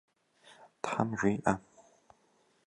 Тхьэм 0.81 1.09
жиӏэ! 1.19 1.53